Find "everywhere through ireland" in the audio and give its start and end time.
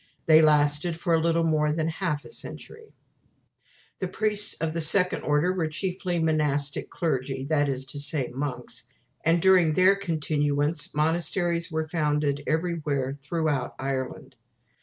12.47-14.37